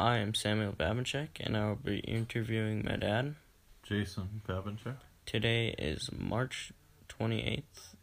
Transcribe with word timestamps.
I 0.00 0.16
am 0.16 0.32
Samuel 0.32 0.72
Babinchek, 0.72 1.28
and 1.40 1.54
I 1.54 1.68
will 1.68 1.74
be 1.74 1.98
interviewing 1.98 2.82
my 2.86 2.96
dad. 2.96 3.34
Jason 3.82 4.40
Babinchek. 4.48 4.96
Today 5.26 5.74
is 5.76 6.08
March 6.16 6.72
28th. 7.10 7.96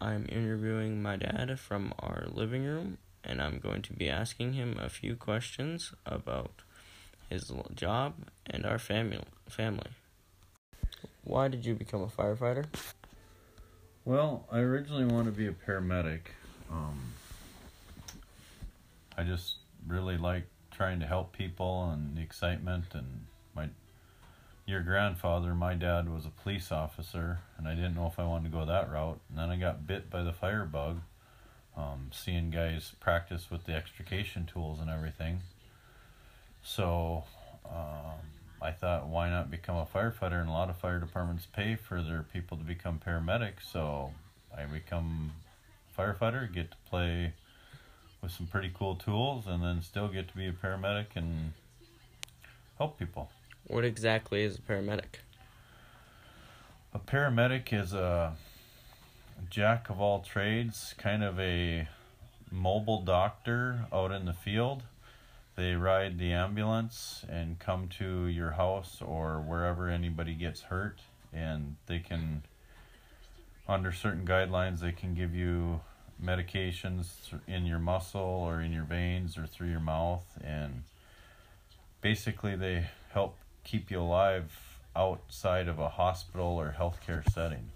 I'm 0.00 0.26
interviewing 0.28 1.00
my 1.00 1.14
dad 1.14 1.60
from 1.60 1.94
our 2.00 2.24
living 2.26 2.64
room, 2.64 2.98
and 3.22 3.40
I'm 3.40 3.60
going 3.60 3.82
to 3.82 3.92
be 3.92 4.10
asking 4.10 4.54
him 4.54 4.76
a 4.82 4.88
few 4.88 5.14
questions 5.14 5.92
about 6.04 6.62
his 7.30 7.52
job 7.72 8.14
and 8.44 8.66
our 8.66 8.80
family. 8.80 9.22
Family. 9.48 9.90
Why 11.22 11.46
did 11.46 11.64
you 11.64 11.76
become 11.76 12.02
a 12.02 12.08
firefighter? 12.08 12.64
Well, 14.04 14.48
I 14.50 14.58
originally 14.58 15.04
wanted 15.04 15.30
to 15.30 15.36
be 15.36 15.46
a 15.46 15.52
paramedic. 15.52 16.22
Um, 16.68 17.12
I 19.16 19.22
just 19.22 19.58
really 19.86 20.16
like 20.16 20.46
trying 20.70 21.00
to 21.00 21.06
help 21.06 21.36
people 21.36 21.90
and 21.90 22.16
the 22.16 22.22
excitement 22.22 22.86
and 22.94 23.26
my 23.54 23.68
your 24.66 24.80
grandfather, 24.80 25.54
my 25.54 25.74
dad 25.74 26.08
was 26.08 26.24
a 26.24 26.30
police 26.30 26.72
officer 26.72 27.40
and 27.58 27.68
I 27.68 27.74
didn't 27.74 27.94
know 27.94 28.06
if 28.06 28.18
I 28.18 28.24
wanted 28.24 28.50
to 28.50 28.56
go 28.58 28.64
that 28.64 28.90
route. 28.90 29.20
And 29.28 29.38
then 29.38 29.50
I 29.50 29.56
got 29.56 29.86
bit 29.86 30.08
by 30.08 30.22
the 30.22 30.32
fire 30.32 30.64
bug. 30.64 31.00
Um, 31.76 32.10
seeing 32.12 32.50
guys 32.50 32.92
practice 33.00 33.50
with 33.50 33.64
the 33.64 33.74
extrication 33.74 34.46
tools 34.46 34.78
and 34.80 34.88
everything. 34.88 35.40
So 36.62 37.24
um, 37.66 38.20
I 38.62 38.70
thought, 38.70 39.08
why 39.08 39.28
not 39.28 39.50
become 39.50 39.76
a 39.76 39.84
firefighter? 39.84 40.40
And 40.40 40.48
a 40.48 40.52
lot 40.52 40.70
of 40.70 40.76
fire 40.76 41.00
departments 41.00 41.46
pay 41.52 41.74
for 41.74 42.00
their 42.00 42.22
people 42.22 42.56
to 42.56 42.64
become 42.64 43.00
paramedics. 43.04 43.70
So 43.70 44.12
I 44.56 44.64
become 44.64 45.32
firefighter, 45.98 46.52
get 46.52 46.70
to 46.70 46.76
play 46.88 47.34
with 48.24 48.32
some 48.32 48.46
pretty 48.46 48.72
cool 48.74 48.96
tools, 48.96 49.46
and 49.46 49.62
then 49.62 49.82
still 49.82 50.08
get 50.08 50.26
to 50.28 50.34
be 50.34 50.48
a 50.48 50.52
paramedic 50.52 51.08
and 51.14 51.52
help 52.78 52.98
people. 52.98 53.30
What 53.66 53.84
exactly 53.84 54.42
is 54.42 54.56
a 54.56 54.62
paramedic? 54.62 55.20
A 56.94 56.98
paramedic 56.98 57.72
is 57.72 57.92
a 57.92 58.34
jack 59.50 59.90
of 59.90 60.00
all 60.00 60.20
trades, 60.20 60.94
kind 60.96 61.22
of 61.22 61.38
a 61.38 61.86
mobile 62.50 63.02
doctor 63.02 63.86
out 63.92 64.10
in 64.10 64.24
the 64.24 64.32
field. 64.32 64.84
They 65.54 65.74
ride 65.74 66.18
the 66.18 66.32
ambulance 66.32 67.26
and 67.28 67.58
come 67.58 67.88
to 67.98 68.26
your 68.26 68.52
house 68.52 69.02
or 69.04 69.40
wherever 69.40 69.88
anybody 69.88 70.34
gets 70.34 70.62
hurt, 70.62 71.00
and 71.30 71.76
they 71.86 71.98
can, 71.98 72.42
under 73.68 73.92
certain 73.92 74.26
guidelines, 74.26 74.80
they 74.80 74.92
can 74.92 75.14
give 75.14 75.34
you 75.34 75.80
medications 76.24 77.06
in 77.46 77.66
your 77.66 77.78
muscle 77.78 78.20
or 78.20 78.60
in 78.60 78.72
your 78.72 78.84
veins 78.84 79.36
or 79.36 79.46
through 79.46 79.68
your 79.68 79.80
mouth, 79.80 80.24
and 80.42 80.82
basically 82.00 82.56
they 82.56 82.86
help 83.12 83.36
keep 83.64 83.90
you 83.90 84.00
alive 84.00 84.78
outside 84.96 85.68
of 85.68 85.78
a 85.78 85.88
hospital 85.88 86.46
or 86.46 86.74
healthcare 86.78 87.28
setting. 87.32 87.70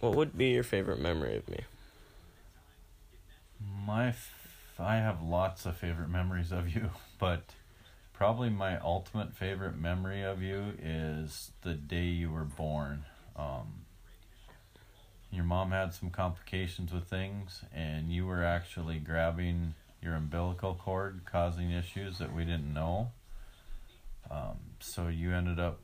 What 0.00 0.14
would 0.16 0.36
be 0.36 0.50
your 0.50 0.62
favorite 0.62 1.00
memory 1.00 1.36
of 1.36 1.48
me? 1.48 1.60
My, 3.86 4.08
f- 4.08 4.74
I 4.78 4.96
have 4.96 5.22
lots 5.22 5.64
of 5.64 5.76
favorite 5.76 6.10
memories 6.10 6.52
of 6.52 6.74
you, 6.74 6.90
but 7.18 7.54
probably 8.12 8.50
my 8.50 8.78
ultimate 8.80 9.34
favorite 9.34 9.78
memory 9.78 10.22
of 10.22 10.42
you 10.42 10.74
is 10.82 11.52
the 11.62 11.74
day 11.74 12.04
you 12.04 12.30
were 12.30 12.44
born. 12.44 13.04
Um, 13.36 13.83
your 15.34 15.44
mom 15.44 15.70
had 15.70 15.92
some 15.94 16.10
complications 16.10 16.92
with 16.92 17.04
things, 17.04 17.62
and 17.74 18.10
you 18.10 18.26
were 18.26 18.44
actually 18.44 18.98
grabbing 18.98 19.74
your 20.02 20.14
umbilical 20.14 20.74
cord, 20.74 21.22
causing 21.24 21.70
issues 21.70 22.18
that 22.18 22.34
we 22.34 22.44
didn't 22.44 22.72
know. 22.72 23.10
Um, 24.30 24.58
so 24.80 25.08
you 25.08 25.32
ended 25.32 25.58
up 25.58 25.80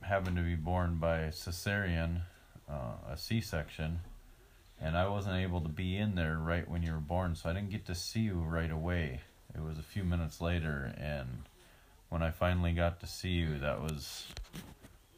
having 0.00 0.34
to 0.36 0.42
be 0.42 0.54
born 0.54 0.96
by 0.96 1.28
cesarean, 1.28 2.22
uh, 2.68 3.12
a 3.12 3.16
C-section, 3.16 4.00
and 4.80 4.96
I 4.96 5.08
wasn't 5.08 5.36
able 5.36 5.60
to 5.62 5.68
be 5.68 5.96
in 5.96 6.14
there 6.14 6.36
right 6.38 6.68
when 6.68 6.82
you 6.82 6.92
were 6.92 6.98
born, 6.98 7.34
so 7.36 7.48
I 7.48 7.52
didn't 7.52 7.70
get 7.70 7.86
to 7.86 7.94
see 7.94 8.20
you 8.20 8.34
right 8.34 8.70
away. 8.70 9.20
It 9.54 9.62
was 9.62 9.78
a 9.78 9.82
few 9.82 10.04
minutes 10.04 10.40
later, 10.40 10.94
and 10.98 11.44
when 12.08 12.22
I 12.22 12.30
finally 12.30 12.72
got 12.72 13.00
to 13.00 13.06
see 13.06 13.30
you, 13.30 13.58
that 13.58 13.80
was 13.80 14.26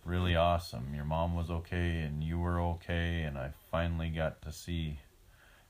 really 0.06 0.36
awesome. 0.36 0.94
Your 0.94 1.04
mom 1.04 1.34
was 1.34 1.50
okay, 1.50 2.00
and 2.00 2.22
you 2.22 2.38
were 2.38 2.60
okay, 2.60 3.22
and 3.22 3.36
I 3.36 3.50
finally 3.70 4.08
got 4.08 4.42
to 4.42 4.52
see 4.52 4.98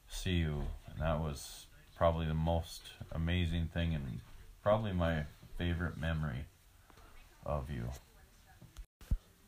see 0.09 0.35
you, 0.35 0.63
and 0.89 1.01
that 1.01 1.19
was 1.21 1.67
probably 1.97 2.27
the 2.27 2.35
most 2.35 2.83
amazing 3.13 3.69
thing, 3.73 3.95
and 3.95 4.21
probably 4.63 4.93
my 4.93 5.25
favorite 5.59 5.97
memory 5.97 6.45
of 7.45 7.71
you. 7.71 7.89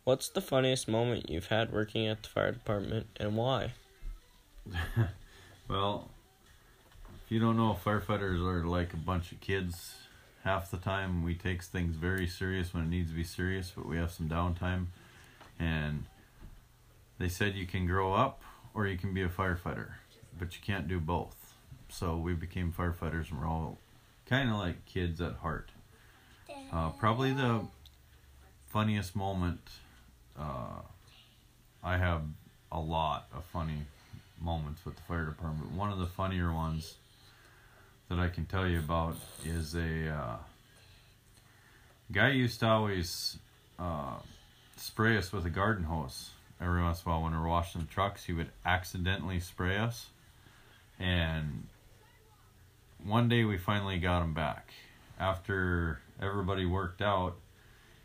What's 0.04 0.30
the 0.30 0.40
funniest 0.40 0.88
moment 0.88 1.28
you've 1.28 1.48
had 1.48 1.72
working 1.72 2.06
at 2.06 2.22
the 2.22 2.28
fire 2.30 2.52
department 2.52 3.06
and 3.18 3.36
why? 3.36 3.74
well, 5.68 6.08
if 7.24 7.30
you 7.30 7.38
don't 7.38 7.58
know, 7.58 7.78
firefighters 7.84 8.42
are 8.42 8.66
like 8.66 8.94
a 8.94 8.96
bunch 8.96 9.32
of 9.32 9.40
kids. 9.40 9.94
Half 10.48 10.70
the 10.70 10.78
time, 10.78 11.22
we 11.22 11.34
takes 11.34 11.68
things 11.68 11.94
very 11.94 12.26
serious 12.26 12.72
when 12.72 12.82
it 12.82 12.88
needs 12.88 13.10
to 13.10 13.14
be 13.14 13.22
serious, 13.22 13.70
but 13.76 13.84
we 13.84 13.98
have 13.98 14.10
some 14.10 14.30
downtime. 14.30 14.86
And 15.58 16.06
they 17.18 17.28
said 17.28 17.54
you 17.54 17.66
can 17.66 17.86
grow 17.86 18.14
up 18.14 18.40
or 18.72 18.86
you 18.86 18.96
can 18.96 19.12
be 19.12 19.20
a 19.20 19.28
firefighter, 19.28 19.88
but 20.38 20.54
you 20.54 20.62
can't 20.64 20.88
do 20.88 21.00
both. 21.00 21.52
So 21.90 22.16
we 22.16 22.32
became 22.32 22.72
firefighters, 22.72 23.30
and 23.30 23.38
we're 23.38 23.46
all 23.46 23.76
kind 24.24 24.48
of 24.48 24.56
like 24.56 24.86
kids 24.86 25.20
at 25.20 25.34
heart. 25.34 25.68
Uh, 26.72 26.92
probably 26.92 27.34
the 27.34 27.66
funniest 28.68 29.14
moment. 29.14 29.68
Uh, 30.34 30.80
I 31.84 31.98
have 31.98 32.22
a 32.72 32.80
lot 32.80 33.28
of 33.34 33.44
funny 33.44 33.82
moments 34.40 34.82
with 34.86 34.96
the 34.96 35.02
fire 35.02 35.26
department. 35.26 35.72
One 35.72 35.92
of 35.92 35.98
the 35.98 36.06
funnier 36.06 36.54
ones 36.54 36.94
that 38.08 38.18
I 38.18 38.28
can 38.28 38.46
tell 38.46 38.66
you 38.66 38.78
about 38.78 39.16
is 39.44 39.74
a 39.74 40.08
uh, 40.08 40.36
guy 42.10 42.30
used 42.30 42.60
to 42.60 42.66
always 42.66 43.38
uh, 43.78 44.16
spray 44.76 45.16
us 45.16 45.32
with 45.32 45.44
a 45.44 45.50
garden 45.50 45.84
hose 45.84 46.30
every 46.60 46.82
once 46.82 47.02
in 47.04 47.10
a 47.10 47.14
while 47.14 47.22
when 47.22 47.32
we 47.32 47.38
were 47.38 47.48
washing 47.48 47.82
the 47.82 47.86
trucks. 47.86 48.24
He 48.24 48.32
would 48.32 48.50
accidentally 48.64 49.40
spray 49.40 49.76
us, 49.76 50.06
and 50.98 51.66
one 53.04 53.28
day 53.28 53.44
we 53.44 53.58
finally 53.58 53.98
got 53.98 54.22
him 54.22 54.34
back 54.34 54.72
after 55.20 56.00
everybody 56.20 56.64
worked 56.64 57.02
out. 57.02 57.36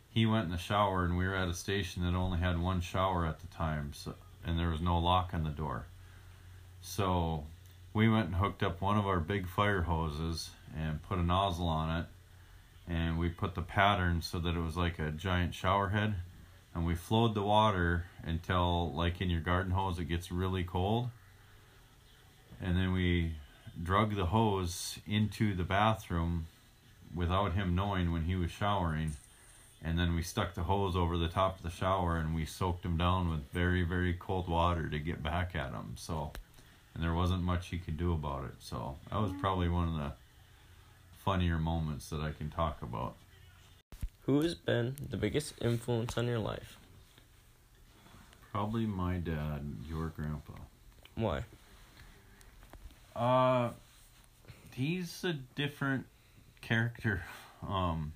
He 0.10 0.26
went 0.26 0.46
in 0.46 0.52
the 0.52 0.58
shower, 0.58 1.06
and 1.06 1.18
we 1.18 1.26
were 1.26 1.36
at 1.36 1.48
a 1.48 1.54
station 1.54 2.04
that 2.04 2.14
only 2.14 2.40
had 2.40 2.60
one 2.60 2.82
shower 2.82 3.26
at 3.26 3.40
the 3.40 3.48
time, 3.48 3.92
so 3.94 4.16
and 4.46 4.60
there 4.60 4.70
was 4.70 4.82
no 4.82 5.00
lock 5.00 5.32
on 5.34 5.44
the 5.46 5.50
door. 5.50 5.86
So 6.82 7.46
we 7.94 8.10
went 8.10 8.28
and 8.28 8.36
hooked 8.36 8.64
up 8.64 8.82
one 8.82 8.98
of 8.98 9.06
our 9.06 9.20
big 9.20 9.48
fire 9.48 9.84
hoses 9.84 10.50
and 10.76 11.04
put 11.04 11.20
a 11.20 11.24
nozzle 11.24 11.68
on 11.68 12.00
it. 12.02 12.06
And 12.92 13.18
we 13.18 13.30
put 13.30 13.56
the 13.56 13.62
pattern 13.62 14.22
so 14.22 14.40
that 14.40 14.56
it 14.56 14.60
was 14.60 14.76
like 14.76 15.00
a 15.00 15.12
giant 15.12 15.54
shower 15.54 15.90
head. 15.90 16.16
And 16.74 16.86
we 16.86 16.96
flowed 16.96 17.36
the 17.36 17.44
water 17.44 18.06
until 18.24 18.92
like 18.94 19.22
in 19.22 19.30
your 19.30 19.42
garden 19.42 19.72
hose 19.72 20.00
it 20.00 20.06
gets 20.06 20.32
really 20.32 20.64
cold. 20.64 21.10
And 22.62 22.76
then 22.76 22.94
we 22.94 23.34
drug 23.82 24.16
the 24.16 24.26
hose 24.26 24.98
into 25.08 25.56
the 25.56 25.64
bathroom 25.64 26.48
without 27.16 27.54
him 27.54 27.76
knowing 27.76 28.12
when 28.12 28.24
he 28.24 28.36
was 28.36 28.50
showering. 28.50 29.14
And 29.84 30.00
then 30.00 30.16
we 30.16 30.24
stuck 30.24 30.56
the 30.56 30.64
hose 30.64 30.96
over 30.96 31.18
the 31.18 31.28
top 31.28 31.58
of 31.58 31.64
the 31.64 31.70
shower 31.70 32.18
and 32.18 32.34
we 32.34 32.46
soaked 32.46 32.86
him 32.86 32.98
down 32.98 33.30
with 33.30 33.52
very 33.52 33.84
very 33.84 34.14
cold 34.14 34.48
water 34.48 34.90
to 34.90 34.98
get 34.98 35.22
back 35.22 35.56
at 35.56 35.72
him. 35.72 35.94
So 35.96 36.32
and 36.94 37.04
there 37.04 37.14
wasn't 37.14 37.42
much 37.42 37.68
he 37.68 37.78
could 37.78 37.98
do 37.98 38.14
about 38.14 38.46
it 38.46 38.56
so 38.60 38.96
that 39.10 39.20
was 39.20 39.32
probably 39.40 39.70
one 39.70 39.88
of 39.88 39.96
the 39.96 40.12
funnier 41.24 41.58
moments 41.58 42.10
that 42.10 42.20
i 42.22 42.32
can 42.32 42.50
talk 42.50 42.82
about 42.82 43.16
Who 44.26 44.42
has 44.42 44.56
been 44.56 44.96
the 45.10 45.18
biggest 45.18 45.54
influence 45.62 46.18
on 46.18 46.28
your 46.28 46.40
life? 46.40 46.78
probably 48.52 48.86
my 48.86 49.18
dad 49.18 49.62
your 49.88 50.08
grandpa 50.10 50.54
Why? 51.16 51.44
uh 53.16 53.70
he's 54.74 55.24
a 55.24 55.34
different 55.56 56.06
character 56.62 57.24
um 57.68 58.14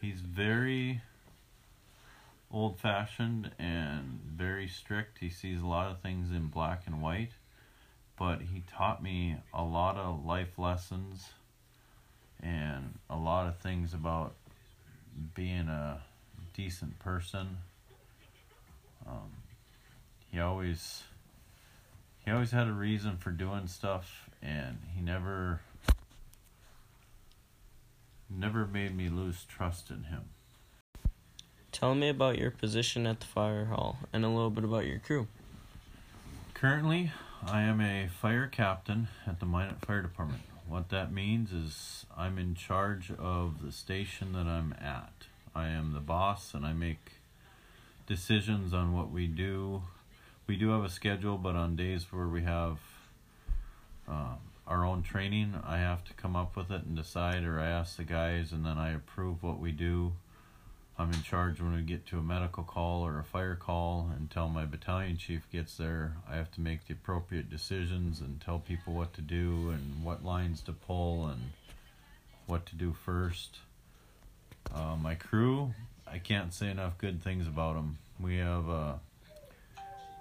he's 0.00 0.20
very 0.20 1.00
old 2.50 2.78
fashioned 2.78 3.50
and 3.58 4.20
very 4.26 4.68
strict. 4.68 5.18
He 5.18 5.28
sees 5.28 5.60
a 5.60 5.66
lot 5.66 5.90
of 5.90 6.00
things 6.00 6.30
in 6.30 6.46
black 6.46 6.82
and 6.86 7.02
white, 7.02 7.32
but 8.18 8.40
he 8.40 8.62
taught 8.70 9.02
me 9.02 9.36
a 9.52 9.62
lot 9.62 9.96
of 9.96 10.24
life 10.24 10.58
lessons 10.58 11.30
and 12.42 12.98
a 13.10 13.16
lot 13.16 13.46
of 13.46 13.58
things 13.58 13.94
about 13.94 14.34
being 15.34 15.68
a 15.68 16.02
decent 16.54 16.98
person. 16.98 17.58
Um, 19.06 19.32
he 20.30 20.40
always 20.40 21.02
he 22.24 22.30
always 22.30 22.50
had 22.50 22.66
a 22.66 22.72
reason 22.72 23.16
for 23.18 23.30
doing 23.30 23.66
stuff 23.66 24.28
and 24.42 24.78
he 24.94 25.02
never 25.02 25.60
never 28.30 28.66
made 28.66 28.96
me 28.96 29.08
lose 29.08 29.44
trust 29.44 29.90
in 29.90 30.04
him. 30.04 30.24
Tell 31.72 31.94
me 31.94 32.08
about 32.08 32.38
your 32.38 32.50
position 32.50 33.06
at 33.06 33.20
the 33.20 33.26
fire 33.26 33.66
hall 33.66 33.98
and 34.12 34.24
a 34.24 34.28
little 34.28 34.50
bit 34.50 34.64
about 34.64 34.86
your 34.86 35.00
crew. 35.00 35.26
Currently, 36.54 37.10
I 37.46 37.62
am 37.62 37.80
a 37.80 38.08
fire 38.08 38.46
captain 38.46 39.08
at 39.26 39.38
the 39.38 39.44
Minot 39.44 39.84
Fire 39.84 40.00
Department. 40.00 40.42
What 40.66 40.88
that 40.88 41.12
means 41.12 41.52
is 41.52 42.06
I'm 42.16 42.38
in 42.38 42.54
charge 42.54 43.12
of 43.18 43.62
the 43.62 43.70
station 43.70 44.32
that 44.32 44.46
I'm 44.46 44.74
at. 44.80 45.12
I 45.54 45.68
am 45.68 45.92
the 45.92 46.00
boss 46.00 46.54
and 46.54 46.64
I 46.64 46.72
make 46.72 47.12
decisions 48.06 48.72
on 48.72 48.94
what 48.94 49.10
we 49.10 49.26
do. 49.26 49.82
We 50.46 50.56
do 50.56 50.70
have 50.70 50.84
a 50.84 50.88
schedule, 50.88 51.36
but 51.36 51.54
on 51.54 51.76
days 51.76 52.06
where 52.10 52.26
we 52.26 52.42
have 52.42 52.78
um, 54.08 54.38
our 54.66 54.84
own 54.84 55.02
training, 55.02 55.54
I 55.64 55.78
have 55.78 56.02
to 56.04 56.14
come 56.14 56.36
up 56.36 56.56
with 56.56 56.70
it 56.70 56.84
and 56.84 56.96
decide, 56.96 57.44
or 57.44 57.60
I 57.60 57.66
ask 57.66 57.96
the 57.96 58.04
guys 58.04 58.52
and 58.52 58.64
then 58.64 58.78
I 58.78 58.94
approve 58.94 59.42
what 59.42 59.58
we 59.60 59.70
do. 59.70 60.12
I'm 60.96 61.12
in 61.12 61.22
charge 61.22 61.60
when 61.60 61.74
we 61.74 61.82
get 61.82 62.06
to 62.06 62.18
a 62.18 62.22
medical 62.22 62.62
call 62.62 63.04
or 63.04 63.18
a 63.18 63.24
fire 63.24 63.56
call 63.56 64.10
until 64.16 64.48
my 64.48 64.64
battalion 64.64 65.16
chief 65.16 65.42
gets 65.50 65.76
there. 65.76 66.16
I 66.30 66.36
have 66.36 66.52
to 66.52 66.60
make 66.60 66.86
the 66.86 66.94
appropriate 66.94 67.50
decisions 67.50 68.20
and 68.20 68.40
tell 68.40 68.60
people 68.60 68.94
what 68.94 69.12
to 69.14 69.20
do 69.20 69.70
and 69.70 70.04
what 70.04 70.24
lines 70.24 70.60
to 70.62 70.72
pull 70.72 71.26
and 71.26 71.50
what 72.46 72.64
to 72.66 72.76
do 72.76 72.92
first. 72.92 73.58
Uh, 74.72 74.94
my 74.94 75.16
crew, 75.16 75.74
I 76.06 76.18
can't 76.18 76.54
say 76.54 76.70
enough 76.70 76.96
good 76.98 77.22
things 77.22 77.48
about 77.48 77.74
them. 77.74 77.98
We 78.20 78.36
have 78.38 78.68
a 78.68 79.00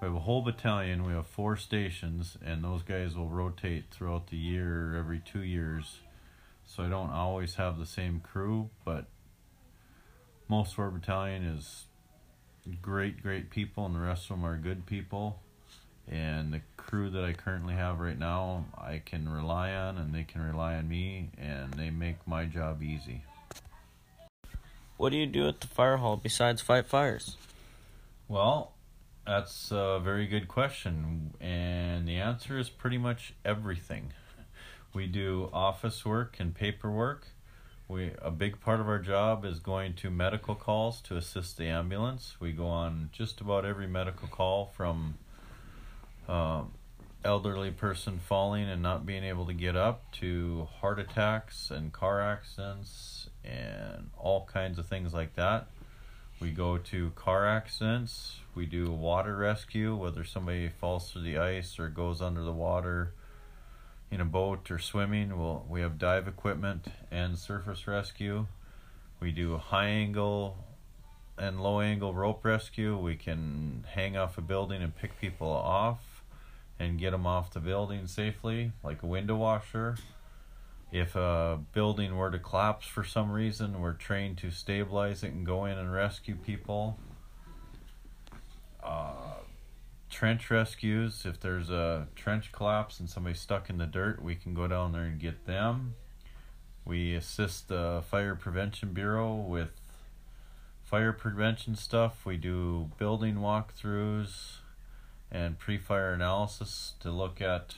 we 0.02 0.08
have 0.08 0.16
a 0.16 0.22
whole 0.22 0.42
battalion. 0.42 1.06
We 1.06 1.14
have 1.14 1.28
four 1.28 1.56
stations, 1.56 2.36
and 2.44 2.64
those 2.64 2.81
guys 2.81 3.16
will 3.16 3.30
rotate 3.30 3.86
throughout 3.92 4.28
the 4.28 4.38
year, 4.38 4.98
every 4.98 5.19
two 5.19 5.44
years. 5.44 6.00
So 6.66 6.84
I 6.84 6.90
don't 6.90 7.12
always 7.12 7.56
have 7.56 7.78
the 7.78 7.86
same 7.86 8.19
crew, 8.19 8.69
but 8.84 9.06
most 10.54 10.74
of 10.74 10.80
our 10.80 10.92
battalion 10.92 11.44
is 11.44 11.86
great, 12.80 13.24
great 13.24 13.50
people, 13.50 13.88
and 13.88 13.96
the 13.96 14.00
rest 14.00 14.26
of 14.26 14.38
them 14.38 14.46
are 14.46 14.56
good 14.56 14.86
people. 14.86 15.40
And 16.08 16.54
the 16.54 16.62
crew 16.78 17.10
that 17.10 17.24
I 17.24 17.34
currently 17.34 17.74
have 17.74 18.00
right 18.00 18.20
now, 18.20 18.66
I 18.78 19.02
can 19.04 19.28
rely 19.28 19.74
on, 19.74 19.98
and 19.98 20.14
they 20.14 20.22
can 20.22 20.42
rely 20.42 20.76
on 20.76 20.88
me, 20.88 21.30
and 21.40 21.74
they 21.74 21.90
make 21.90 22.28
my 22.28 22.46
job 22.46 22.84
easy. 22.84 23.24
What 24.98 25.10
do 25.10 25.18
you 25.18 25.26
do 25.26 25.48
at 25.48 25.60
the 25.60 25.66
fire 25.66 25.98
hall 25.98 26.18
besides 26.18 26.62
fight 26.62 26.86
fires? 26.86 27.36
Well, 28.28 28.74
that's 29.26 29.72
a 29.72 30.00
very 30.04 30.28
good 30.28 30.48
question, 30.48 31.34
and 31.42 32.08
the 32.08 32.18
answer 32.18 32.60
is 32.60 32.70
pretty 32.70 33.00
much 33.00 33.34
everything. 33.44 34.14
We 34.94 35.08
do 35.08 35.50
office 35.52 36.06
work 36.06 36.36
and 36.40 36.54
paperwork. 36.54 37.26
We 37.88 38.12
a 38.21 38.31
big 38.31 38.62
part 38.62 38.80
of 38.80 38.88
our 38.88 39.00
job 39.00 39.45
is 39.45 39.59
going 39.59 39.94
to 39.95 40.09
medical 40.09 40.56
calls 40.56 41.01
to 41.01 41.18
assist 41.18 41.57
the 41.57 41.68
ambulance. 41.68 42.38
We 42.39 42.51
go 42.51 42.68
on 42.68 43.09
just 43.12 43.41
about 43.41 43.65
every 43.65 43.88
medical 43.88 44.27
call 44.27 44.71
from 44.75 45.15
um, 46.27 46.71
elderly 47.25 47.71
person 47.71 48.19
falling 48.19 48.69
and 48.69 48.81
not 48.81 49.06
being 49.06 49.24
able 49.24 49.45
to 49.45 49.53
get 49.53 49.75
up 49.75 50.12
to 50.13 50.68
heart 50.80 51.00
attacks 51.00 51.71
and 51.71 51.91
car 51.91 52.21
accidents 52.21 53.30
and 53.44 54.09
all 54.18 54.45
kinds 54.51 54.80
of 54.80 54.85
things 54.85 55.13
like 55.13 55.35
that. 55.35 55.68
We 56.39 56.51
go 56.51 56.77
to 56.77 57.12
car 57.12 57.47
accidents. 57.47 58.39
We 58.56 58.65
do 58.65 58.91
water 58.91 59.35
rescue, 59.35 59.95
whether 59.95 60.24
somebody 60.24 60.69
falls 60.69 61.12
through 61.12 61.24
the 61.24 61.38
ice 61.38 61.80
or 61.80 61.89
goes 61.89 62.21
under 62.21 62.44
the 62.44 62.51
water 62.51 63.13
in 64.13 64.21
a 64.21 64.25
boat 64.25 64.69
or 64.69 64.77
swimming. 64.77 65.38
We'll, 65.38 65.65
we 65.68 65.81
have 65.81 65.98
dive 65.98 66.27
equipment 66.27 66.88
and 67.12 67.38
surface 67.38 67.88
rescue. 67.88 68.45
We 69.19 69.31
do 69.31 69.57
high 69.57 69.88
angle 69.88 70.57
and 71.38 71.62
low 71.62 71.81
angle 71.81 72.13
rope 72.13 72.45
rescue. 72.45 72.98
We 72.98 73.15
can 73.15 73.86
hang 73.94 74.15
off 74.15 74.38
a 74.38 74.42
building 74.42 74.83
and 74.83 74.95
pick 74.95 75.19
people 75.19 75.48
off 75.48 76.24
and 76.80 77.00
get 77.00 77.12
them 77.12 77.25
off 77.25 77.51
the 77.54 77.60
building 77.60 78.07
safely, 78.07 78.71
like 78.83 79.01
a 79.01 79.07
window 79.07 79.36
washer. 79.36 79.98
If 80.92 81.16
a 81.16 81.59
building 81.74 82.16
were 82.16 82.30
to 82.30 82.38
collapse 82.38 82.86
for 82.86 83.04
some 83.04 83.31
reason, 83.31 83.81
we're 83.81 83.94
trained 83.94 84.38
to 84.39 84.51
stabilize 84.51 85.24
it 85.24 85.31
and 85.33 85.44
go 85.44 85.66
in 85.66 85.77
and 85.77 85.92
rescue 85.92 86.36
people. 86.36 87.00
Uh, 88.83 89.23
trench 90.13 90.51
rescues, 90.51 91.25
if 91.25 91.39
there's 91.39 91.71
a 91.71 92.07
trench 92.15 92.51
collapse 92.51 93.00
and 93.00 93.10
somebody's 93.10 93.39
stuck 93.39 93.68
in 93.68 93.80
the 93.80 93.88
dirt, 93.88 94.21
we 94.21 94.36
can 94.36 94.54
go 94.54 94.68
down 94.68 94.92
there 94.92 95.06
and 95.06 95.19
get 95.19 95.48
them. 95.48 95.95
We 96.86 97.15
assist 97.15 97.68
the 97.68 98.04
Fire 98.10 98.36
Prevention 98.36 98.94
Bureau 98.94 99.33
with 99.33 99.71
fire 100.83 101.13
prevention 101.13 101.75
stuff. 101.75 102.25
We 102.25 102.38
do 102.38 102.92
building 103.00 103.38
walkthroughs 103.38 104.57
and 105.31 105.57
pre 105.57 105.80
fire 105.80 106.13
analysis 106.13 106.94
to 107.00 107.09
look 107.09 107.42
at 107.42 107.75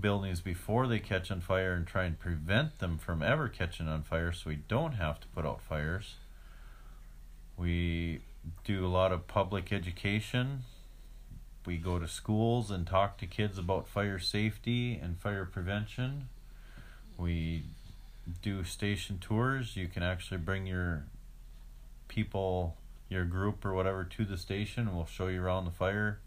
buildings 0.00 0.40
before 0.40 0.86
they 0.86 1.00
catch 1.00 1.30
on 1.30 1.42
fire 1.42 1.74
and 1.74 1.86
try 1.86 2.04
and 2.04 2.18
prevent 2.18 2.78
them 2.78 2.96
from 2.96 3.22
ever 3.22 3.48
catching 3.48 3.88
on 3.88 4.02
fire 4.02 4.32
so 4.32 4.48
we 4.48 4.56
don't 4.68 4.92
have 4.92 5.20
to 5.20 5.28
put 5.28 5.44
out 5.44 5.60
fires. 5.60 6.14
We 7.58 8.20
do 8.64 8.86
a 8.86 8.88
lot 8.88 9.12
of 9.12 9.26
public 9.26 9.70
education. 9.70 10.62
We 11.66 11.76
go 11.76 11.98
to 11.98 12.08
schools 12.08 12.70
and 12.70 12.86
talk 12.86 13.18
to 13.18 13.26
kids 13.26 13.58
about 13.58 13.86
fire 13.86 14.18
safety 14.18 14.98
and 15.00 15.18
fire 15.18 15.44
prevention. 15.44 16.28
We 17.18 17.64
do 18.42 18.64
station 18.64 19.18
tours. 19.20 19.76
You 19.76 19.88
can 19.88 20.02
actually 20.02 20.38
bring 20.38 20.66
your 20.66 21.04
people, 22.08 22.76
your 23.08 23.24
group 23.24 23.64
or 23.64 23.74
whatever 23.74 24.04
to 24.04 24.24
the 24.24 24.36
station 24.36 24.94
we'll 24.94 25.06
show 25.06 25.28
you 25.28 25.42
around 25.42 25.64
the 25.64 25.70
fire 25.70 26.20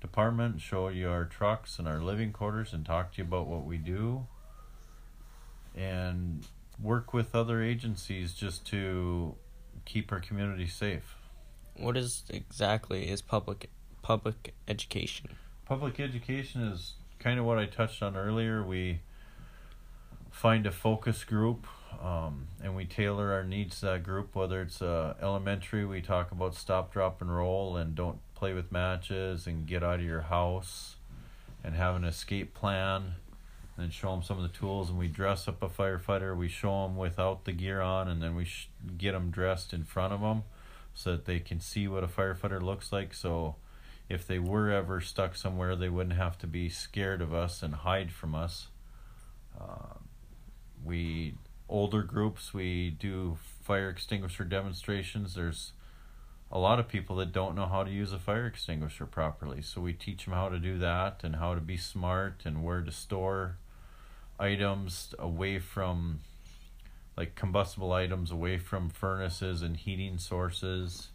department, 0.00 0.60
show 0.60 0.88
you 0.88 1.08
our 1.08 1.24
trucks 1.24 1.78
and 1.78 1.88
our 1.88 1.98
living 1.98 2.32
quarters, 2.32 2.72
and 2.72 2.84
talk 2.86 3.12
to 3.12 3.18
you 3.18 3.24
about 3.24 3.46
what 3.46 3.64
we 3.64 3.76
do. 3.76 4.26
And 5.74 6.46
work 6.80 7.12
with 7.12 7.34
other 7.34 7.62
agencies 7.62 8.34
just 8.34 8.66
to 8.66 9.34
keep 9.84 10.12
our 10.12 10.20
community 10.20 10.66
safe. 10.66 11.16
What 11.76 11.96
is 11.96 12.24
exactly 12.30 13.08
is 13.08 13.20
public 13.20 13.68
public 14.06 14.54
education? 14.68 15.30
Public 15.64 15.98
education 15.98 16.62
is 16.62 16.92
kind 17.18 17.40
of 17.40 17.44
what 17.44 17.58
I 17.58 17.66
touched 17.66 18.04
on 18.04 18.16
earlier. 18.16 18.62
We 18.62 19.00
find 20.30 20.64
a 20.64 20.70
focus 20.70 21.24
group 21.24 21.66
um, 22.00 22.46
and 22.62 22.76
we 22.76 22.84
tailor 22.84 23.32
our 23.32 23.42
needs 23.42 23.80
to 23.80 23.86
that 23.86 24.04
group. 24.04 24.36
Whether 24.36 24.62
it's 24.62 24.80
uh, 24.80 25.14
elementary, 25.20 25.84
we 25.84 26.02
talk 26.02 26.30
about 26.30 26.54
stop, 26.54 26.92
drop, 26.92 27.20
and 27.20 27.36
roll, 27.36 27.76
and 27.76 27.96
don't 27.96 28.18
play 28.36 28.52
with 28.52 28.70
matches 28.70 29.44
and 29.44 29.66
get 29.66 29.82
out 29.82 29.98
of 29.98 30.04
your 30.04 30.20
house 30.20 30.94
and 31.64 31.74
have 31.74 31.96
an 31.96 32.04
escape 32.04 32.54
plan 32.54 33.14
and 33.76 33.92
show 33.92 34.12
them 34.12 34.22
some 34.22 34.36
of 34.36 34.44
the 34.44 34.56
tools 34.56 34.88
and 34.88 35.00
we 35.00 35.08
dress 35.08 35.48
up 35.48 35.62
a 35.62 35.68
firefighter 35.68 36.34
we 36.36 36.48
show 36.48 36.84
them 36.84 36.96
without 36.96 37.44
the 37.44 37.52
gear 37.52 37.80
on 37.80 38.08
and 38.08 38.22
then 38.22 38.34
we 38.34 38.44
sh- 38.44 38.68
get 38.96 39.12
them 39.12 39.30
dressed 39.30 39.72
in 39.72 39.84
front 39.84 40.12
of 40.12 40.20
them 40.20 40.44
so 40.94 41.12
that 41.12 41.24
they 41.24 41.38
can 41.38 41.60
see 41.60 41.88
what 41.88 42.04
a 42.04 42.06
firefighter 42.06 42.62
looks 42.62 42.92
like 42.92 43.12
so 43.12 43.56
if 44.08 44.26
they 44.26 44.38
were 44.38 44.70
ever 44.70 45.00
stuck 45.00 45.34
somewhere 45.34 45.76
they 45.76 45.88
wouldn't 45.88 46.16
have 46.16 46.38
to 46.38 46.46
be 46.46 46.68
scared 46.68 47.20
of 47.20 47.34
us 47.34 47.62
and 47.62 47.74
hide 47.76 48.12
from 48.12 48.34
us 48.34 48.68
uh, 49.60 49.94
we 50.84 51.34
older 51.68 52.02
groups 52.02 52.54
we 52.54 52.90
do 52.90 53.36
fire 53.62 53.88
extinguisher 53.88 54.44
demonstrations 54.44 55.34
there's 55.34 55.72
a 56.50 56.58
lot 56.58 56.78
of 56.78 56.88
people 56.88 57.16
that 57.16 57.32
don't 57.32 57.56
know 57.56 57.66
how 57.66 57.82
to 57.82 57.90
use 57.90 58.12
a 58.12 58.18
fire 58.18 58.46
extinguisher 58.46 59.06
properly. 59.06 59.62
So 59.62 59.80
we 59.80 59.92
teach 59.92 60.24
them 60.24 60.34
how 60.34 60.48
to 60.48 60.58
do 60.58 60.78
that 60.78 61.22
and 61.24 61.36
how 61.36 61.54
to 61.54 61.60
be 61.60 61.76
smart 61.76 62.42
and 62.44 62.62
where 62.62 62.82
to 62.82 62.92
store 62.92 63.58
items 64.38 65.14
away 65.18 65.58
from 65.58 66.20
like 67.16 67.34
combustible 67.34 67.92
items 67.92 68.30
away 68.30 68.58
from 68.58 68.90
furnaces 68.90 69.62
and 69.62 69.76
heating 69.76 70.18
sources 70.18 71.08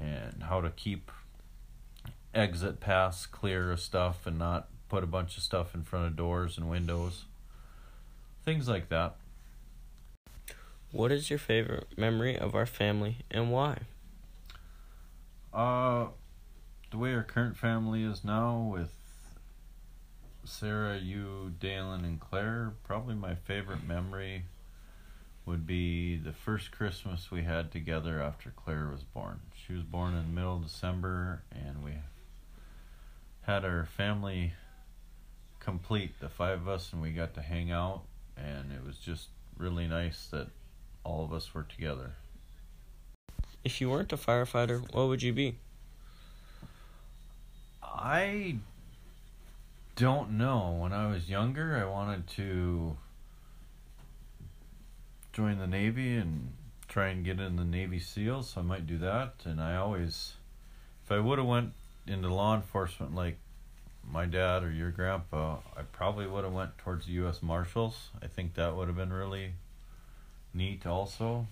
and 0.00 0.44
how 0.44 0.60
to 0.62 0.70
keep 0.70 1.10
exit 2.34 2.80
paths 2.80 3.26
clear 3.26 3.72
of 3.72 3.80
stuff 3.80 4.26
and 4.26 4.38
not 4.38 4.68
put 4.88 5.04
a 5.04 5.06
bunch 5.06 5.36
of 5.36 5.42
stuff 5.42 5.74
in 5.74 5.82
front 5.82 6.06
of 6.06 6.16
doors 6.16 6.56
and 6.56 6.68
windows. 6.68 7.24
Things 8.44 8.68
like 8.68 8.88
that. 8.88 9.16
What 10.90 11.10
is 11.10 11.30
your 11.30 11.38
favorite 11.38 11.88
memory 11.96 12.36
of 12.36 12.54
our 12.54 12.66
family 12.66 13.18
and 13.30 13.50
why? 13.50 13.78
Uh, 15.52 16.06
the 16.90 16.98
way 16.98 17.14
our 17.14 17.22
current 17.22 17.56
family 17.56 18.02
is 18.02 18.24
now 18.24 18.70
with 18.72 18.90
Sarah, 20.44 20.98
you, 20.98 21.52
Dalen, 21.60 22.04
and 22.04 22.20
Claire, 22.20 22.72
probably 22.84 23.14
my 23.14 23.34
favorite 23.34 23.86
memory 23.86 24.44
would 25.46 25.66
be 25.66 26.16
the 26.16 26.32
first 26.32 26.70
Christmas 26.70 27.30
we 27.30 27.42
had 27.42 27.72
together 27.72 28.20
after 28.20 28.50
Claire 28.50 28.88
was 28.88 29.02
born. 29.02 29.40
She 29.54 29.72
was 29.72 29.82
born 29.82 30.14
in 30.14 30.22
the 30.22 30.40
middle 30.40 30.56
of 30.56 30.64
December, 30.64 31.42
and 31.50 31.82
we 31.84 31.92
had 33.42 33.64
our 33.64 33.86
family 33.96 34.52
complete, 35.60 36.18
the 36.20 36.28
five 36.28 36.60
of 36.60 36.68
us, 36.68 36.92
and 36.92 37.02
we 37.02 37.10
got 37.10 37.34
to 37.34 37.42
hang 37.42 37.70
out, 37.70 38.02
and 38.36 38.72
it 38.72 38.84
was 38.84 38.98
just 38.98 39.28
really 39.56 39.86
nice 39.86 40.26
that 40.30 40.48
all 41.04 41.24
of 41.24 41.32
us 41.32 41.52
were 41.54 41.64
together. 41.64 42.12
If 43.64 43.80
you 43.80 43.90
weren't 43.90 44.12
a 44.12 44.16
firefighter, 44.16 44.80
what 44.92 45.08
would 45.08 45.22
you 45.22 45.32
be? 45.32 45.56
I 47.82 48.56
don't 49.96 50.32
know. 50.32 50.76
When 50.80 50.92
I 50.92 51.10
was 51.10 51.28
younger, 51.28 51.76
I 51.76 51.84
wanted 51.88 52.26
to 52.28 52.96
join 55.32 55.58
the 55.58 55.66
Navy 55.66 56.16
and 56.16 56.52
try 56.88 57.08
and 57.08 57.24
get 57.24 57.38
in 57.40 57.56
the 57.56 57.64
Navy 57.64 57.98
SEALs, 57.98 58.50
so 58.50 58.60
I 58.60 58.64
might 58.64 58.86
do 58.86 58.98
that. 58.98 59.34
And 59.44 59.60
I 59.60 59.76
always, 59.76 60.34
if 61.04 61.12
I 61.12 61.20
would 61.20 61.38
have 61.38 61.46
went 61.46 61.72
into 62.06 62.32
law 62.32 62.54
enforcement 62.54 63.14
like 63.14 63.36
my 64.10 64.26
dad 64.26 64.62
or 64.62 64.70
your 64.70 64.90
grandpa, 64.90 65.58
I 65.76 65.82
probably 65.82 66.26
would 66.26 66.44
have 66.44 66.52
went 66.52 66.76
towards 66.78 67.06
the 67.06 67.12
U.S. 67.12 67.42
Marshals. 67.42 68.10
I 68.22 68.26
think 68.26 68.54
that 68.54 68.76
would 68.76 68.88
have 68.88 68.96
been 68.96 69.12
really 69.12 69.52
neat. 70.52 70.86
Also, 70.86 71.46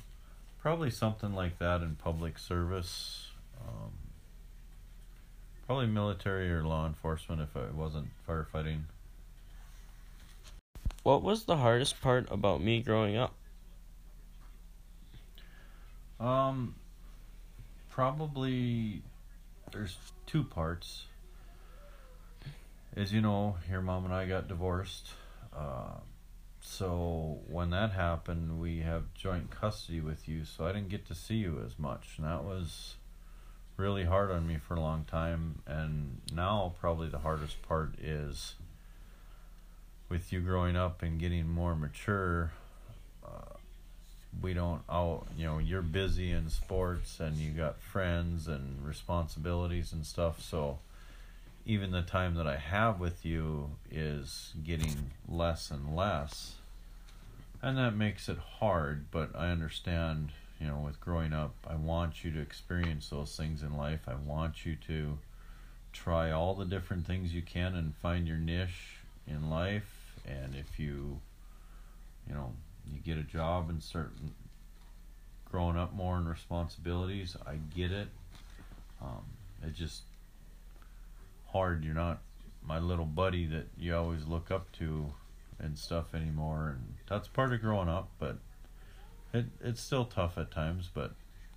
probably 0.61 0.91
something 0.91 1.35
like 1.35 1.59
that 1.59 1.83
in 1.83 1.95
public 1.97 2.39
service. 2.39 3.29
Um, 3.61 3.93
probably 5.67 5.87
military 5.87 6.53
or 6.53 6.65
law 6.65 6.87
enforcement 6.87 7.41
if 7.41 7.55
it 7.57 7.75
wasn't 7.75 8.09
firefighting. 8.29 8.83
What 11.03 11.23
was 11.23 11.45
the 11.45 11.57
hardest 11.57 12.01
part 12.03 12.27
about 12.31 12.61
me 12.61 12.83
growing 12.83 13.17
up? 13.17 13.35
Um, 16.19 16.75
probably 17.89 19.03
there's 19.73 19.97
two 20.27 20.45
parts. 20.45 21.05
As 22.97 23.13
you 23.13 23.21
know, 23.21 23.57
your 23.71 23.81
mom 23.81 24.05
and 24.05 24.15
I 24.15 24.27
got 24.27 24.49
divorced. 24.49 25.11
Uh, 25.57 25.99
so 26.61 27.39
when 27.49 27.71
that 27.71 27.93
happened, 27.93 28.61
we 28.61 28.81
have 28.81 29.15
joint 29.15 29.51
custody 29.51 30.01
with 30.01 30.29
you, 30.29 30.45
so 30.45 30.67
I 30.67 30.73
didn't 30.73 30.89
get 30.89 31.07
to 31.07 31.15
see 31.15 31.37
you 31.37 31.63
as 31.65 31.79
much, 31.79 32.15
and 32.17 32.27
that 32.27 32.45
was 32.45 32.97
really 33.77 34.05
hard 34.05 34.31
on 34.31 34.47
me 34.47 34.59
for 34.59 34.75
a 34.75 34.81
long 34.81 35.05
time. 35.05 35.63
And 35.67 36.21
now, 36.35 36.75
probably 36.81 37.09
the 37.09 37.19
hardest 37.19 37.63
part 37.63 37.95
is 37.99 38.55
with 40.09 40.33
you 40.33 40.41
growing 40.41 40.77
up 40.77 41.03
and 41.03 41.19
getting 41.19 41.49
more 41.49 41.75
mature. 41.75 42.53
We 44.43 44.55
don't 44.55 44.83
out 44.89 45.27
you 45.37 45.47
know 45.47 45.59
you're 45.59 45.83
busy 45.83 46.31
in 46.31 46.49
sports 46.51 47.21
and 47.21 47.37
you 47.37 47.51
got 47.51 47.81
friends 47.81 48.49
and 48.49 48.85
responsibilities 48.87 49.93
and 49.93 50.07
stuff 50.07 50.41
so 50.41 50.79
even 51.67 51.91
the 51.91 52.03
time 52.03 52.35
that 52.37 52.47
I 52.47 52.57
have 52.57 53.01
with 53.01 53.25
you 53.25 53.71
is 53.91 54.53
getting 54.65 55.11
less 55.29 55.71
and 55.71 55.95
less. 55.95 56.55
And 57.63 57.77
that 57.77 57.95
makes 57.95 58.29
it 58.29 58.39
hard 58.39 59.11
but 59.11 59.31
I 59.35 59.49
understand 59.49 60.31
you 60.61 60.67
know 60.69 60.79
with 60.79 61.01
growing 61.01 61.33
up 61.33 61.55
I 61.69 61.75
want 61.75 62.25
you 62.25 62.31
to 62.33 62.41
experience 62.41 63.09
those 63.09 63.37
things 63.37 63.63
in 63.63 63.77
life. 63.77 64.03
I 64.07 64.15
want 64.15 64.65
you 64.65 64.77
to 64.87 65.19
try 65.93 66.31
all 66.31 66.55
the 66.55 66.65
different 66.65 67.07
things 67.07 67.35
you 67.35 67.43
can 67.43 67.75
and 67.75 67.95
find 67.97 68.29
your 68.29 68.37
niche 68.37 68.99
in 69.27 69.51
life. 69.51 70.15
And 70.27 70.55
if 70.55 70.79
you 70.79 71.21
you 72.29 72.35
know 72.35 72.53
you 72.93 73.01
get 73.01 73.19
a 73.19 73.27
job 73.27 73.71
and 73.71 73.83
start 73.83 74.13
growing 75.51 75.77
up 75.77 75.93
more 75.93 76.17
in 76.17 76.27
responsibilities. 76.27 77.37
I 77.47 77.57
get 77.75 77.91
it. 77.91 78.09
Um, 79.03 79.25
it's 79.63 79.79
just 79.79 80.03
hard. 81.53 81.85
You're 81.85 81.95
not 81.95 82.21
my 82.65 82.79
little 82.79 83.05
buddy 83.05 83.47
that 83.47 83.67
you 83.79 83.95
always 83.97 84.27
look 84.27 84.51
up 84.51 84.71
to 84.73 85.13
and 85.59 85.79
stuff 85.79 86.15
anymore, 86.15 86.77
and 86.77 86.95
that's 87.09 87.29
part 87.29 87.53
of 87.53 87.61
growing 87.61 87.89
up. 87.89 88.09
But 88.19 88.39
it 89.33 89.47
it's 89.63 89.81
still 89.81 90.05
tough 90.05 90.39
at 90.39 90.51
times. 90.51 90.91
But 90.93 91.13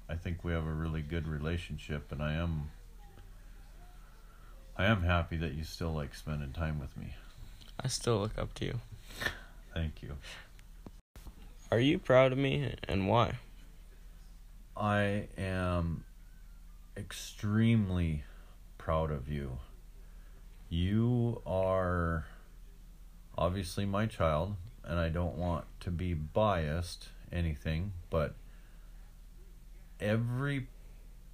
I 0.10 0.16
think 0.16 0.44
we 0.44 0.52
have 0.54 0.66
a 0.66 0.74
really 0.74 1.02
good 1.02 1.28
relationship, 1.28 2.12
and 2.12 2.22
I 2.22 2.34
am 2.34 2.72
I 4.78 4.86
am 4.86 5.04
happy 5.04 5.38
that 5.38 5.54
you 5.54 5.64
still 5.64 5.94
like 5.94 6.16
spending 6.16 6.52
time 6.52 6.80
with 6.80 6.96
me. 6.98 7.16
I 7.80 7.88
still 7.88 8.20
look 8.20 8.38
up 8.38 8.54
to 8.56 8.66
you. 8.66 8.80
Thank 9.74 10.02
you. 10.02 10.18
Are 11.74 11.80
you 11.80 11.98
proud 11.98 12.32
of 12.32 12.38
me 12.38 12.76
and 12.88 13.08
why? 13.08 13.40
I 14.78 15.28
am 15.40 16.04
extremely 16.96 18.26
proud 18.78 19.10
of 19.10 19.28
you. 19.28 19.58
You 20.70 21.42
are 21.48 22.28
obviously 23.36 23.88
my 23.88 24.06
child, 24.06 24.56
and 24.84 25.00
I 25.00 25.10
don't 25.10 25.36
want 25.36 25.66
to 25.80 25.90
be 25.90 26.14
biased 26.14 27.10
anything, 27.32 27.94
but 28.12 28.36
every 30.00 30.68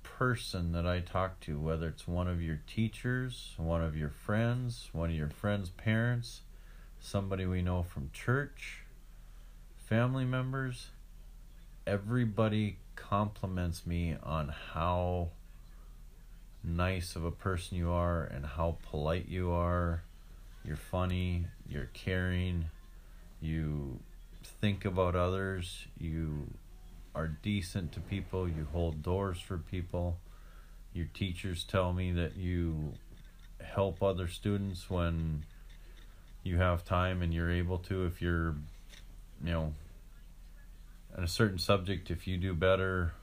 person 0.03 0.71
that 0.71 0.87
I 0.87 1.01
talk 1.01 1.41
to, 1.41 1.59
whether 1.59 1.89
it's 1.89 2.07
one 2.07 2.29
of 2.29 2.41
your 2.41 2.61
teachers, 2.65 3.55
one 3.57 3.83
of 3.83 3.97
your 3.97 4.09
friends, 4.09 4.87
one 4.93 5.09
of 5.09 5.17
your 5.17 5.31
friends' 5.31 5.71
parents, 5.71 6.43
somebody 6.97 7.45
we 7.45 7.61
know 7.61 7.83
from 7.83 8.09
church, 8.13 8.78
family 9.89 10.23
members, 10.23 10.89
everybody 11.87 12.77
compliments 12.95 13.87
me 13.87 14.15
on 14.21 14.53
how 14.73 15.29
nice 16.63 17.15
of 17.15 17.25
a 17.25 17.31
person 17.31 17.75
you 17.75 17.89
are 17.89 18.23
and 18.23 18.45
how 18.45 18.77
polite 18.91 19.27
you 19.27 19.49
are. 19.49 20.03
You're 20.63 20.75
funny, 20.75 21.47
you're 21.67 21.89
caring, 21.95 22.65
you 23.41 23.97
think 24.61 24.85
about 24.85 25.15
others, 25.15 25.87
you 25.97 26.51
are 27.15 27.27
decent 27.27 27.91
to 27.93 27.99
people, 27.99 28.47
you 28.47 28.67
hold 28.71 29.01
doors 29.01 29.39
for 29.39 29.57
people. 29.57 30.17
Your 30.93 31.07
teachers 31.15 31.63
tell 31.63 31.93
me 31.93 32.11
that 32.11 32.37
you 32.37 32.93
help 33.59 34.03
other 34.03 34.27
students 34.27 34.87
when 34.87 35.45
you 36.43 36.57
have 36.57 36.85
time 36.85 37.23
and 37.23 37.33
you're 37.33 37.51
able 37.51 37.79
to 37.79 38.05
if 38.05 38.21
you're 38.21 38.55
you 39.43 39.51
know 39.51 39.73
in 41.17 41.23
a 41.23 41.27
certain 41.27 41.57
subject 41.57 42.11
if 42.11 42.27
you 42.27 42.37
do 42.37 42.53
better 42.53 43.13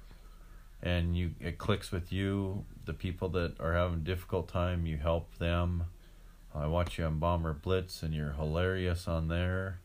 and 0.83 1.17
you 1.17 1.33
it 1.41 1.59
clicks 1.59 1.91
with 1.91 2.13
you 2.13 2.65
the 2.85 2.93
people 2.93 3.29
that 3.31 3.59
are 3.61 3.75
having 3.75 3.99
a 3.99 4.05
difficult 4.05 4.49
time 4.49 4.87
you 4.87 4.97
help 4.97 5.39
them. 5.39 5.85
I 6.55 6.67
watch 6.67 6.97
you 6.97 7.05
on 7.05 7.19
bomber 7.19 7.53
blitz 7.53 8.03
and 8.03 8.15
you're 8.15 8.33
hilarious 8.33 9.07
on 9.07 9.29
there. 9.29 9.81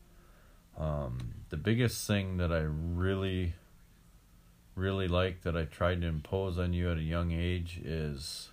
Um, 0.78 1.34
the 1.52 1.58
biggest 1.58 2.08
thing 2.08 2.38
that 2.38 2.52
i 2.52 2.62
really 2.62 3.54
really 4.74 5.08
like 5.08 5.42
that 5.42 5.56
i 5.56 5.66
tried 5.66 6.02
to 6.02 6.08
impose 6.08 6.58
on 6.58 6.74
you 6.74 6.90
at 6.90 6.98
a 6.98 7.04
young 7.04 7.32
age 7.34 7.80
is 7.84 8.50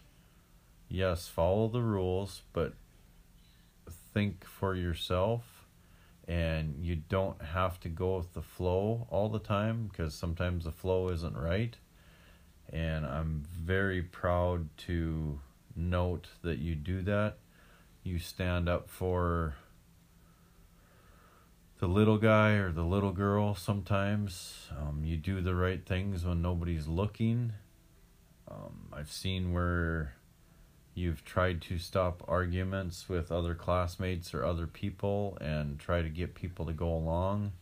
yes 0.89 1.29
follow 1.29 1.69
the 1.69 1.81
rules 1.81 2.43
but 2.53 2.75
think 4.13 4.45
for 4.45 4.75
yourself 4.75 5.58
and 6.29 6.77
you 6.79 6.95
don't 6.95 7.43
have 7.43 7.81
to 7.81 7.89
go 7.89 8.19
with 8.19 8.35
the 8.35 8.43
flow 8.43 9.09
all 9.11 9.31
the 9.31 9.39
time 9.39 9.89
because 9.89 10.15
sometimes 10.15 10.65
the 10.65 10.71
flow 10.71 11.09
isn't 11.09 11.37
right. 11.37 11.75
And 12.71 13.07
I'm 13.07 13.47
very 13.51 14.03
proud 14.03 14.69
to 14.79 15.41
note 15.75 16.29
that 16.43 16.59
you 16.59 16.75
do 16.75 17.01
that. 17.03 17.39
You 18.03 18.19
stand 18.19 18.69
up 18.69 18.91
for 18.91 19.55
the 21.79 21.87
little 21.89 22.19
guy 22.19 22.51
or 22.53 22.73
the 22.73 22.85
little 22.85 23.13
girl 23.13 23.55
sometimes. 23.55 24.69
Um, 24.77 25.05
you 25.05 25.17
do 25.17 25.41
the 25.41 25.55
right 25.55 25.85
things 25.85 26.27
when 26.27 26.43
nobody's 26.43 26.87
looking. 26.87 27.55
Um, 28.51 28.89
I've 28.93 29.11
seen 29.11 29.55
where 29.55 30.15
you've 30.99 31.25
tried 31.25 31.63
to 31.63 31.79
stop 31.79 32.23
arguments 32.29 33.09
with 33.09 33.31
other 33.31 33.55
classmates 33.55 34.35
or 34.35 34.45
other 34.45 34.67
people 34.67 35.39
and 35.41 35.79
try 35.79 36.03
to 36.03 36.09
get 36.09 36.35
people 36.35 36.67
to 36.67 36.73
go 36.73 36.93
along 36.93 37.53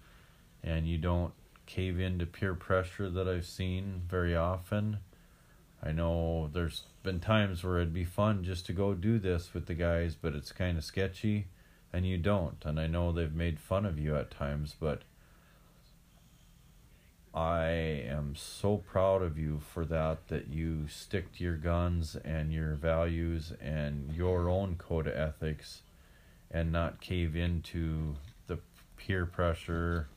and 0.64 0.88
you 0.88 0.98
don't 0.98 1.32
cave 1.66 2.00
into 2.00 2.26
peer 2.26 2.54
pressure 2.54 3.10
that 3.10 3.28
I've 3.28 3.46
seen 3.46 4.02
very 4.08 4.34
often. 4.34 4.98
I 5.82 5.92
know 5.92 6.48
there's 6.52 6.84
been 7.02 7.20
times 7.20 7.62
where 7.62 7.76
it'd 7.76 7.92
be 7.92 8.04
fun 8.04 8.42
just 8.42 8.66
to 8.66 8.72
go 8.72 8.94
do 8.94 9.18
this 9.18 9.52
with 9.52 9.66
the 9.66 9.74
guys, 9.74 10.16
but 10.20 10.34
it's 10.34 10.52
kind 10.52 10.78
of 10.78 10.84
sketchy 10.84 11.46
and 11.92 12.06
you 12.06 12.18
don't. 12.18 12.64
And 12.64 12.80
I 12.80 12.86
know 12.86 13.12
they've 13.12 13.32
made 13.32 13.60
fun 13.60 13.84
of 13.84 13.98
you 13.98 14.16
at 14.16 14.30
times, 14.30 14.74
but 14.78 15.02
I 17.36 17.68
am 18.08 18.34
so 18.34 18.78
proud 18.78 19.20
of 19.20 19.36
you 19.36 19.60
for 19.60 19.84
that, 19.84 20.28
that 20.28 20.48
you 20.48 20.88
stick 20.88 21.34
to 21.36 21.44
your 21.44 21.58
guns 21.58 22.16
and 22.24 22.50
your 22.50 22.76
values 22.76 23.52
and 23.60 24.10
your 24.10 24.48
own 24.48 24.76
code 24.76 25.06
of 25.06 25.14
ethics 25.14 25.82
and 26.50 26.72
not 26.72 27.02
cave 27.02 27.36
into 27.36 28.16
the 28.46 28.58
peer 28.96 29.26
pressure 29.26 30.08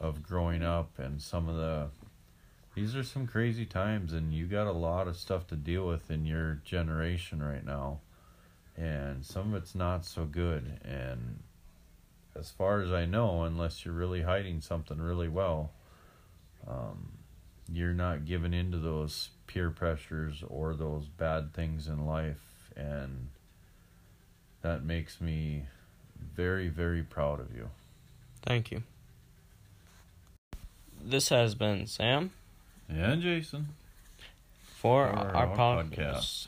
of 0.00 0.24
growing 0.24 0.64
up 0.64 0.98
and 0.98 1.22
some 1.22 1.48
of 1.48 1.54
the. 1.54 1.90
These 2.74 2.96
are 2.96 3.04
some 3.04 3.28
crazy 3.28 3.64
times, 3.64 4.12
and 4.12 4.34
you 4.34 4.46
got 4.46 4.66
a 4.66 4.72
lot 4.72 5.06
of 5.06 5.16
stuff 5.16 5.46
to 5.48 5.56
deal 5.56 5.86
with 5.86 6.10
in 6.10 6.26
your 6.26 6.60
generation 6.64 7.40
right 7.40 7.64
now. 7.64 8.00
And 8.76 9.24
some 9.24 9.54
of 9.54 9.62
it's 9.62 9.76
not 9.76 10.04
so 10.04 10.24
good. 10.24 10.80
And 10.84 11.38
as 12.36 12.50
far 12.50 12.80
as 12.80 12.90
I 12.90 13.04
know, 13.04 13.42
unless 13.42 13.84
you're 13.84 13.94
really 13.94 14.22
hiding 14.22 14.60
something 14.60 14.98
really 14.98 15.28
well, 15.28 15.72
um, 16.66 17.12
you're 17.72 17.92
not 17.94 18.24
giving 18.24 18.52
into 18.54 18.78
those 18.78 19.30
peer 19.46 19.70
pressures 19.70 20.42
or 20.46 20.74
those 20.74 21.06
bad 21.06 21.52
things 21.54 21.86
in 21.86 22.06
life. 22.06 22.70
And 22.76 23.28
that 24.62 24.82
makes 24.84 25.20
me 25.20 25.64
very, 26.34 26.68
very 26.68 27.02
proud 27.02 27.40
of 27.40 27.54
you. 27.54 27.70
Thank 28.42 28.70
you. 28.70 28.82
This 31.02 31.28
has 31.28 31.54
been 31.54 31.86
Sam 31.86 32.30
And 32.88 33.22
Jason. 33.22 33.68
for 34.62 35.08
For 35.08 35.16
our 35.18 35.34
our 35.36 35.56
podcast. 35.56 35.90
podcast. 35.96 36.46